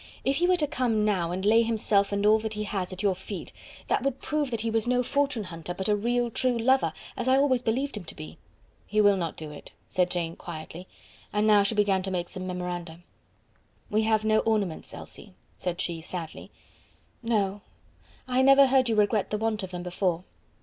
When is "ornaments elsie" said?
14.39-15.35